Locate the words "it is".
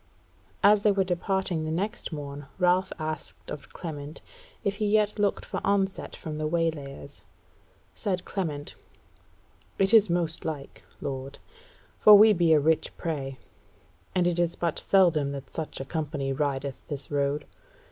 9.77-10.09, 14.25-14.55